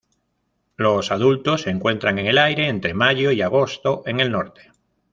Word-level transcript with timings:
Los 0.77 1.11
adultos 1.11 1.61
se 1.61 1.69
encuentran 1.69 2.17
en 2.17 2.25
el 2.25 2.39
aire 2.39 2.67
entre 2.69 2.95
mayo 2.95 3.29
y 3.31 3.43
agosto 3.43 4.01
en 4.07 4.19
el 4.19 4.31
norte. 4.31 4.71